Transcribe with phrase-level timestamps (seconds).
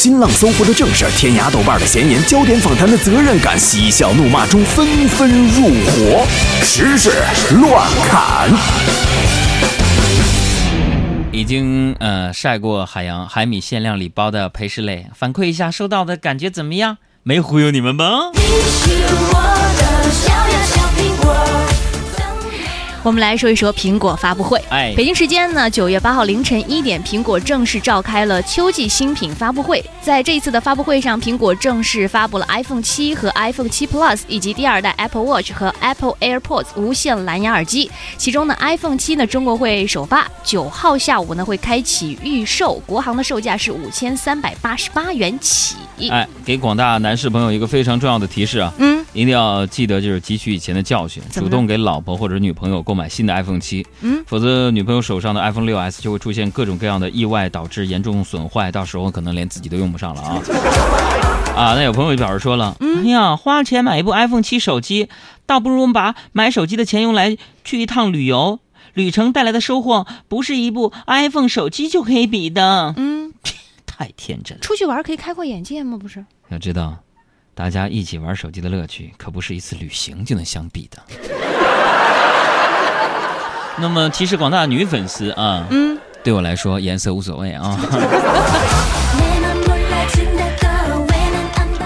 [0.00, 6.26] 新浪、搜狐的正事，天涯、豆瓣的闲言，焦点访谈的责任感，嬉笑怒骂中纷纷入伙，
[6.62, 7.10] 时事
[7.60, 8.48] 乱砍。
[11.30, 16.96] 已经呃晒过海洋海米限量礼包的裴世磊，反馈一下收到的感觉怎么样？
[17.22, 18.30] 没忽悠你们吧？
[18.32, 20.89] 你是我的小呀小。
[23.02, 24.62] 我们来说一说苹果发布会。
[24.68, 29.82] 哎北京时间呢，九月八号凌晨一点，苹果正式召开了秋季新品发布会。
[30.02, 37.90] 在这一次的发布会上，苹果正式发布了 iPhone 七和 iPhone 七 Plus 以及第二代 Apple Watch 和 Apple AirPods 无线蓝牙耳机。
[38.18, 45.76] 其中呢，iPhone 七呢中国会首发，九号下午呢会开启预售，国行的售价是五千三百八十八元起。
[46.10, 60.42] 哎，给广大男士朋友一个非常重要的提示啊，嗯，一定要记得就是汲取以前的教训，主动给老婆或者女朋友购买新的 iPhone 七，嗯，否则女朋友手上的 iPhone 六 S 就会出现各种各样的意外，导致严重损坏，到时候可能连自己都用不上了啊。
[61.54, 65.08] 啊，那有朋友就表示说了，嗯哎呀，花钱买一部 iPhone 七手机，
[65.46, 68.58] 倒不如我们把买手机的钱用来去一趟旅游，
[68.94, 72.92] 旅程带来的收获不是一部 iPhone 手机就可以比的。
[72.96, 73.32] 嗯，
[73.86, 74.62] 太天真了。
[74.62, 75.96] 出去玩可以开阔眼界吗？
[75.96, 76.24] 不是？
[76.48, 76.96] 要知道，
[77.54, 81.00] 大家一起玩手机的乐趣，可不是一次旅行就能相比的。
[83.80, 85.98] 那么其实广大女粉丝啊嗯。
[86.22, 87.78] 对我来说颜色无所谓啊。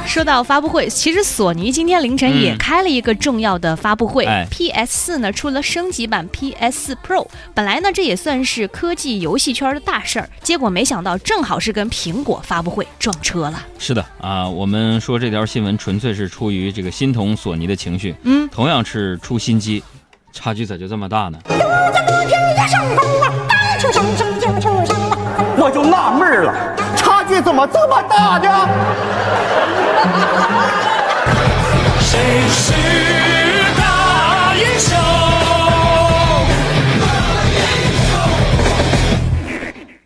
[0.07, 13.61] 说到发布会其实索尼今天凌晨也开了一个重要的发布会 ps 四呢出了升级版 ps 四 pro 本来呢这也算是科技游戏圈的大事儿结果没想到正好是跟苹果发布会撞车了。
[13.77, 18.49] 是的啊我们说这条新闻纯粹是出于这个心疼索尼的情绪嗯。
[18.51, 19.83] 同样是出新机
[20.35, 21.39] 差距咋就这么大呢？
[25.57, 26.53] 我就纳闷儿了，
[26.97, 28.69] 差距怎么这么大呢？
[32.01, 32.19] 谁
[32.51, 32.73] 是
[33.79, 34.99] 大英雄？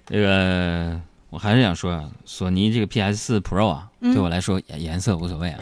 [0.06, 5.58] 这个我还是想说啊，索尼这个 PS 4 Pro 啊，对我来说颜颜色无所谓啊。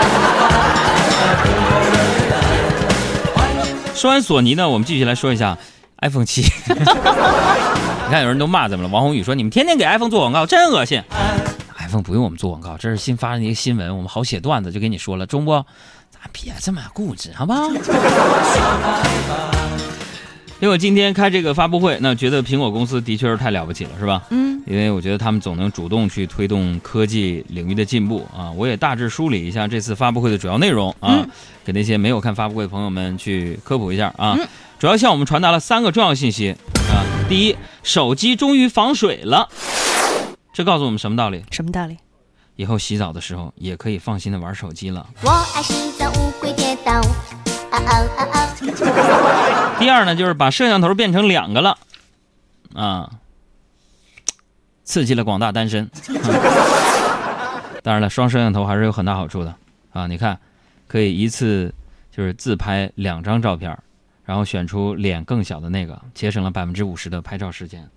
[3.94, 5.56] 说完索尼呢，我们继续来说一下
[6.00, 6.42] iPhone 七。
[6.72, 11.02] 你看有人都骂咱们了，王宏宇说你们天天给 iPhone 做广告，真恶心。
[11.78, 15.52] iPhone 不用我们做广告，这是新发的一个新闻，我们好写段子，就跟你说了，中不？
[16.10, 17.68] 咱别这么固执，好不好？
[20.60, 24.22] 因为我今天开这个发布会，那觉得苹果公司的确是太了不起了，是吧？
[24.28, 28.50] 嗯，因为我觉得他们总能主动去推动科技领域的进步啊。
[28.50, 31.26] 我也大致梳理一下这次发布会的主要内容啊，
[31.64, 34.38] 给那些没有看发布会的朋友们去科普一下啊。
[34.78, 37.00] 主要向我们传达了三个重要信息啊。
[37.26, 39.48] 第一，手机终于防水了，
[40.52, 41.42] 这告诉我们什么道理？
[41.50, 41.96] 什么道理？
[42.56, 45.08] 以后洗澡的时候也可以放心的玩手机了。
[45.22, 47.00] 我爱洗澡，乌龟跌倒。
[47.70, 49.76] 啊啊啊啊！
[49.78, 51.78] 第二呢，就是把摄像头变成两个了，
[52.74, 53.10] 啊，
[54.84, 55.90] 刺激了广大单身。
[57.82, 59.54] 当然了，双摄像头还是有很大好处的
[59.92, 60.06] 啊！
[60.06, 60.38] 你看，
[60.86, 61.72] 可以一次
[62.14, 63.74] 就是自拍两张照片，
[64.24, 67.88] 然后选出脸更小的那个，节省了百分之五十的拍照时间，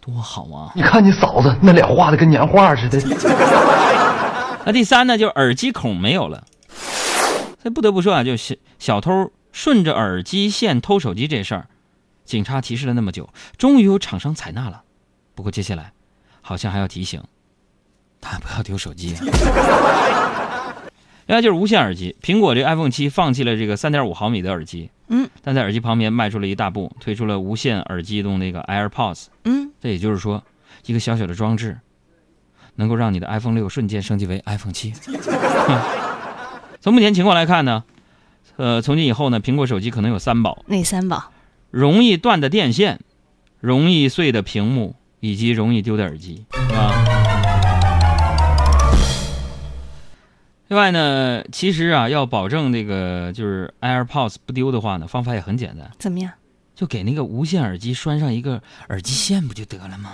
[0.00, 0.70] 多好啊！
[0.76, 3.00] 你看你嫂子那脸画的跟年画似的。
[4.64, 6.44] 那第三呢，就是耳机孔没有了。
[7.62, 11.68] 所以不得不说啊，就小小偷顺着耳机线偷手机这事儿，
[12.24, 14.82] 警察提示了那么久，终于有厂商采纳了。
[15.36, 15.92] 不过接下来，
[16.40, 17.22] 好像还要提醒，
[18.18, 19.20] 大家不要丢手机、啊。
[21.26, 29.26] 另外就是无线耳机，苹果这 iPhone 七放弃了这个三点五毫米的耳机，嗯，但在耳机旁边迈出了一大步，推出了无线耳机中那个 AirPods。
[29.44, 30.42] 嗯，这也就是说，
[30.84, 31.78] 一个小小的装置，
[32.74, 34.92] 能够让你的 iPhone 六瞬间升级为 iPhone 七。
[36.82, 37.84] 从目前情况来看呢，
[38.56, 41.30] 呃，从今以后呢，苹果手机可能有三宝：哪三宝？
[41.70, 42.98] 容易断的电线、
[43.60, 46.92] 容易碎的屏幕以及容易丢的耳机，是吧？
[50.66, 56.32] 另外呢，其实啊，要保证这个就是 AirPods 不丢的话呢，方法也很简单，怎么样？
[56.82, 60.10] 就给那个无线耳机拴上一个耳机线不就得了吗？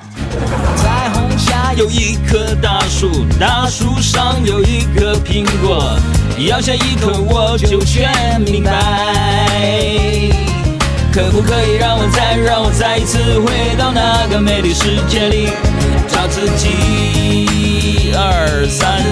[0.76, 5.98] 彩虹下有一棵大树，大树上有一个苹果，
[6.46, 8.70] 咬下一口我就全明白。
[11.10, 15.48] 可不可以让我再让我再一次回到那个美丽世界里，
[16.06, 16.68] 找自己？
[16.68, 19.02] 一二三，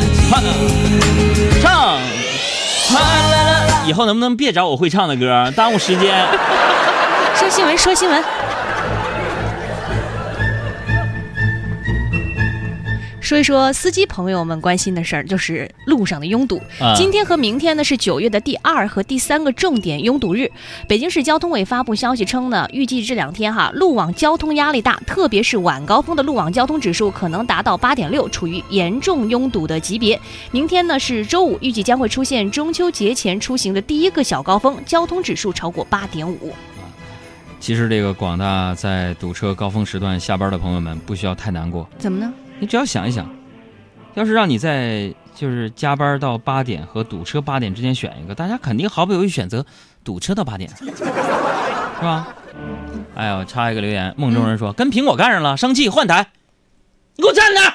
[1.62, 1.98] 唱。
[3.86, 6.26] 以后能不能别找我会唱的歌，耽误时间？
[7.56, 8.22] 说新闻，说新闻。
[13.18, 16.60] 说一说司机朋友们关心的事儿，就是路上的拥堵。
[16.78, 20.50] 啊今天和明天呢是九月的第二和第三个重点拥堵日。
[20.86, 30.20] 北京市交通委发布消息称呢，预计这两天哈路网交通压力大，特别是晚高峰的路网交通指数可能达到八点六，处于严重拥堵的级别。
[30.50, 36.52] 明天呢是周五，预计将会出现中秋节前出行的第一个小高峰，交通指数超过八点五。
[37.58, 41.88] 其实这个广大在堵车高峰时段下班的朋友们，不需要太难过。
[41.98, 42.32] 怎么呢？
[42.58, 43.28] 你只要想一想，
[44.14, 49.64] 要是让你在就是加班到八点和堵车八点之间选一个，大家肯定毫不犹豫选择
[50.04, 52.28] 堵车到八点， 是吧？
[53.14, 56.26] 哎呦，插一个留言，梦中人说、跟苹果干上了，生气换台，
[57.16, 57.74] 你给我站那儿！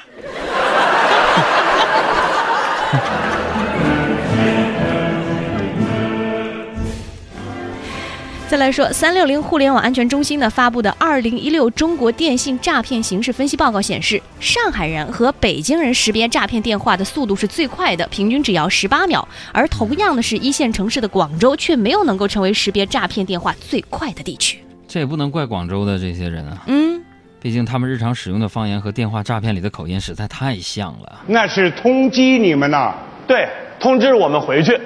[8.52, 19.26] 再来说，三六零互联网安全中心呢发布的《二零一六中国电信诈骗形势分析报告》显示，上海人和北京人识别诈骗电话的速度是最快的，平均只要十八秒。
[19.54, 24.62] 而同样的是一线城市的广州，却没有能够成为识别诈骗电话最快的地区。
[24.86, 27.02] 这也不能怪广州的这些人啊，嗯，
[27.40, 31.22] 毕竟他们日常使用的方言和电话诈骗里的口音实在太像了。
[31.26, 32.94] 那是通缉你们呐！
[33.26, 33.48] 对，
[33.80, 34.78] 通知我们回去。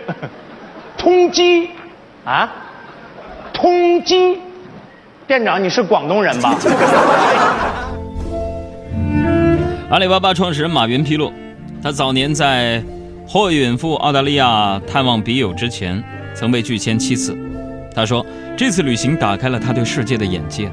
[0.99, 1.67] 通缉，
[2.23, 2.47] 啊，
[3.55, 4.37] 通缉，
[5.25, 6.53] 店长，你是广东人吧？
[9.89, 11.31] 阿里巴巴创始人马云披露，
[11.81, 12.83] 他早年在
[13.25, 16.03] 霍允赴澳大利亚探望笔友之前，
[16.33, 17.37] 曾被拒签七次。
[17.95, 18.25] 他说，
[18.57, 20.69] 这次旅行打开了他对世界的眼界。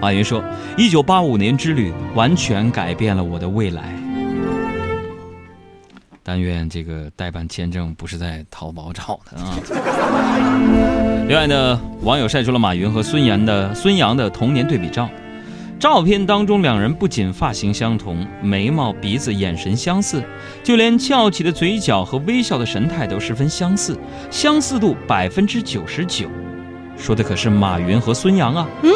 [0.00, 0.40] 马云说，
[0.76, 3.82] 一九八五年之旅完全改变了我的未来。
[6.22, 9.56] 但愿这个代办签证不是在淘宝找的啊。
[11.28, 15.08] 另外呢，网友晒出了马云和孙杨的孙杨的童年对比照。
[15.78, 20.22] 照片当中，两人不仅发型相同，眉毛、鼻子、眼神相似，
[20.62, 23.98] 就连翘起的嘴角和微笑的神态都十分相似，
[24.30, 26.28] 相似度百分之九十九。
[26.98, 28.68] 说的可是马云和孙杨啊！
[28.82, 28.92] 嗯，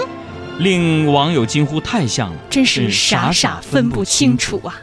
[0.59, 4.77] 令网友惊呼太像了，真是傻傻分不清楚啊！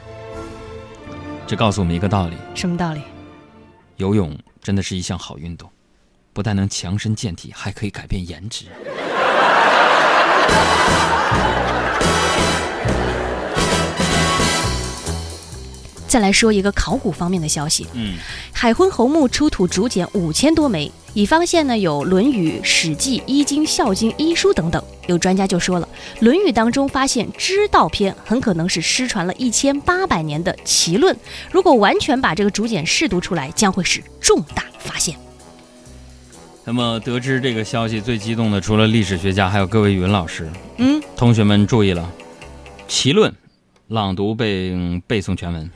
[1.51, 3.01] 这告诉我们一个道理：什么道理？
[3.97, 5.69] 游泳真的是一项好运动，
[6.31, 8.67] 不但能强身健体，还可以改变颜值。
[16.07, 17.85] 再来说一个考古方面的消息。
[17.95, 18.17] 嗯，
[18.53, 24.81] 海昏侯墓出土竹简五千多枚，已发现呢有《论语》《史记》《易经》《孝经》《医书》等等。
[25.11, 25.87] 有专家就说了，
[26.25, 31.15] 《论语》当中发现《知道篇》很可能是失传了一千八百年的齐论。
[31.51, 35.15] 如果完全把这个竹简试读出来，将会是重大发现。
[36.63, 40.49] 那么得知这个消息，最激动的除了历史学家，还有各位语文老师。
[40.77, 42.09] 嗯，同学们注意了，
[42.87, 43.33] 齐论，
[43.89, 45.69] 朗读背嗯背诵全文。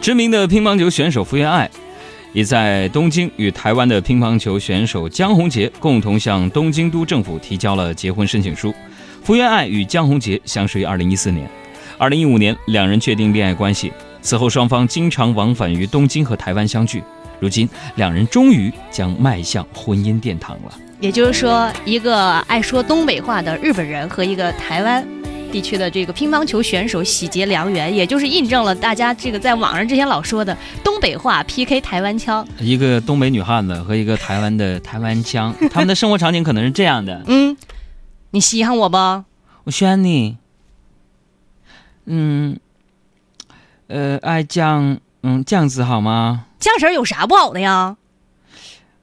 [0.00, 1.70] 知名的乒乓球选手福原爱，
[2.38, 8.72] 已在东京与台湾的乒乓球选手江宏杰共同向东京都政府提交了结婚申请书。
[9.24, 11.50] 福原爱与江宏杰相识于2014年
[11.98, 13.92] ，2015年两人确定恋爱关系。
[14.22, 17.02] 此后双方经常往返于东京和台湾相聚。
[17.40, 20.72] 如今两人终于将迈向婚姻殿堂了。
[21.00, 25.04] 也就是说，一个爱说东北话的日本人和一个台湾
[25.48, 32.46] 地区的这个乒乓球选手喜结良缘，也就是印证了大家这个在网上之前老说的东北话 PK 台湾腔。
[32.60, 37.56] 一个东北女汉子和一个台湾的台湾腔，他们的生活场景可能是这样的：嗯，
[38.30, 38.96] 你稀罕我不？
[39.64, 40.36] 我选你，
[42.06, 42.58] 嗯，
[43.88, 46.44] 呃，爱酱，嗯，酱子好吗？
[46.60, 47.96] 酱婶有啥不好的呀？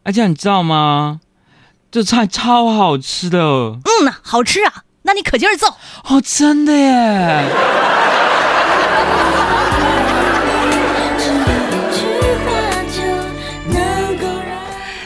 [0.04, 1.22] 爱酱，你知道吗？
[1.92, 5.68] 这菜超好吃的哦，嗯呐，好吃啊，那你可劲儿揍。
[6.10, 7.46] 哦真的耶！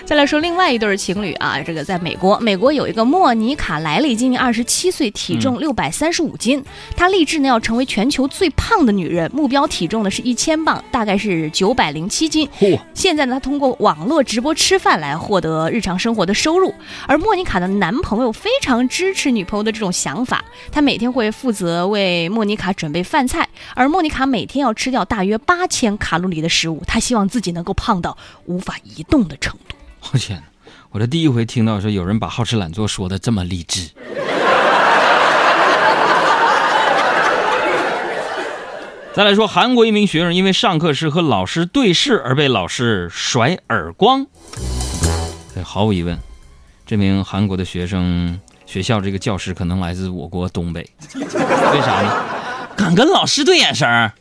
[0.10, 6.66] 再来说另外一对儿情侣啊，这个在美国，美国有一个莫妮卡·莱利，今年二十七岁，体重六百三十五斤。
[6.98, 12.50] 她立志呢要成为全球最胖的女人，目标体重呢是一千磅，大概是九百零七斤。
[12.60, 16.74] 嚯，现在呢，她通过网络直播吃饭来获得日常生活的收入。
[17.06, 26.82] 而莫妮卡的男朋友非常支持女朋友的这种想法，他每天会负责为莫妮卡准备饭菜，而莫妮卡每天要吃掉大约八千卡路里的食物。
[26.88, 29.76] 她希望自己能够胖到无法移动的程度。
[30.02, 30.42] 我天，
[30.92, 33.90] 我这第一回听到说有人把好吃懒做说的这么励志。
[39.14, 44.26] 再来说，韩国一名学生因为上课时和老师对视而被老师甩耳光。
[45.54, 46.18] 对，毫无疑问，
[46.86, 52.24] 这名韩国的学生学校这个教师可能来自我国东北， 为啥呢？
[52.78, 54.14] 敢跟老师对眼神儿。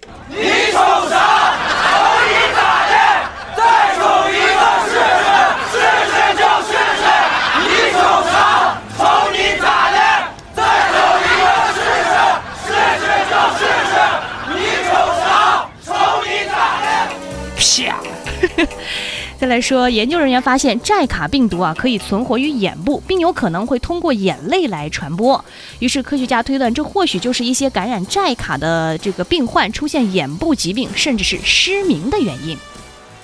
[19.40, 25.44] 再来说，研究人员发现寨卡病毒啊可以存活于眼部，并有可能会通过眼泪来传播。
[25.78, 32.58] 于是科学家推断，这或许就是一些感染寨卡的这个病患出现眼部疾病，甚至是失明的原因。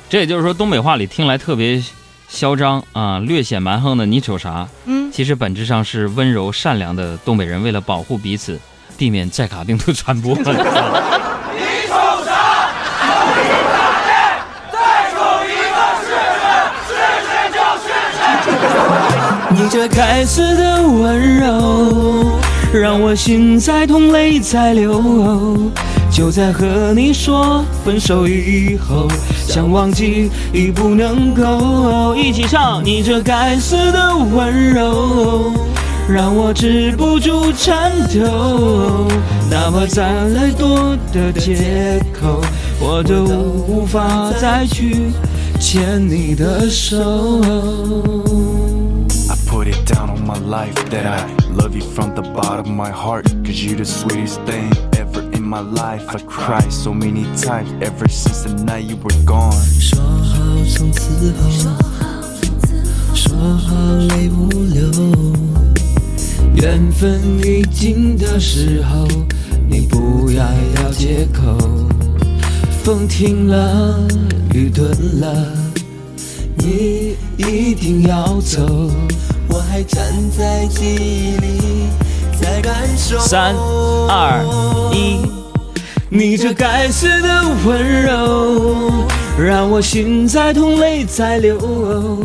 [0.08, 1.82] 这也就是说，东北话里听来特别
[2.28, 8.60] 嚣张啊，略显蛮横的“你瞅啥”，嗯，其实本质上是温柔善良的东北人为了保护彼此，
[8.96, 10.38] 避免寨卡病毒传播。
[19.74, 22.38] 这该死的温柔，
[22.72, 25.02] 让我心在痛，泪在流。
[26.12, 29.08] 就在和你说分手以后，
[29.48, 32.14] 想忘记已不能够。
[32.14, 35.52] 一起唱，你这该死的温柔，
[36.08, 39.08] 让我止不住颤抖。
[39.50, 42.40] 哪怕再来多的借口，
[42.78, 45.10] 我都无法再去
[45.58, 47.42] 牵你的手。
[49.64, 53.24] Put it down on my life that I love you from the bottom of my heart.
[53.46, 56.04] Cause you're the sweetest thing ever in my life.
[56.10, 59.54] I cried so many times ever since the night you were gone.
[59.80, 61.48] 说好从此后，
[63.14, 63.74] 说好
[64.10, 64.90] 泪不流。
[66.56, 69.08] 缘分已尽的时候，
[69.66, 70.44] 你不要
[70.76, 71.56] 要借口。
[72.82, 74.06] 风停了，
[74.52, 74.90] 雨顿
[75.20, 75.34] 了，
[76.58, 78.90] 你一定要走。
[79.54, 81.86] 我还站在记忆里，
[82.42, 83.16] 在感受。
[83.20, 83.54] 三
[84.08, 84.44] 二
[84.92, 85.20] 一。
[86.08, 89.06] 你这该死的温柔，
[89.38, 92.24] 让我心在痛，泪在流。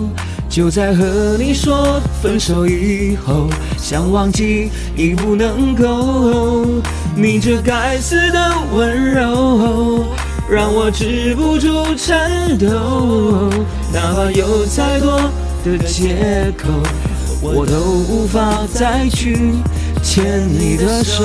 [0.50, 6.82] 就在和你说分手以后，想忘记已不能够。
[7.16, 10.04] 你这该死的温柔，
[10.50, 13.52] 让我止不住颤抖。
[13.94, 15.30] 哪怕有再多
[15.64, 16.68] 的借口，
[17.41, 19.55] 我都无法再去
[20.03, 21.24] 牵你的手。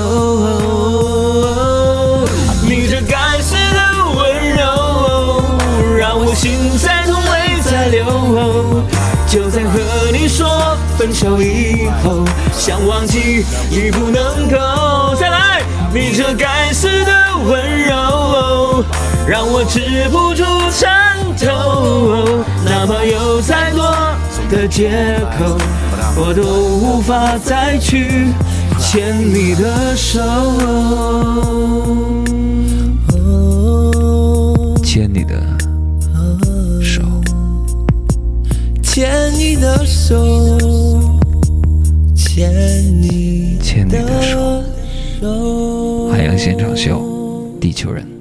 [2.62, 3.80] 你这该死的
[4.14, 4.22] 温
[4.56, 5.42] 柔，
[5.98, 8.84] 让我心在痛，泪在流。
[9.26, 9.80] 就在和
[10.12, 15.16] 你说分手以后，想忘记已不能够。
[15.16, 17.12] 再来，你这该死的
[17.44, 18.84] 温柔，
[19.26, 22.44] 让我止不住颤抖。
[22.64, 23.92] 哪怕有再多
[24.54, 24.88] 的借
[25.36, 25.58] 口，
[26.16, 26.42] 我都
[26.78, 28.28] 无法再去
[28.78, 30.20] 牵你的手。
[34.84, 35.34] 牵你的
[36.80, 37.02] 手，
[38.80, 40.24] 牵你的手，
[42.14, 42.52] 牵
[43.02, 44.62] 你牵你的手。
[45.20, 46.08] 手。
[46.10, 47.02] 海洋现场秀，
[47.60, 48.13] 地球人。